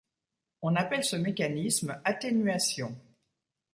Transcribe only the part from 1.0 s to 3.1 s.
ce mécanisme atténuation.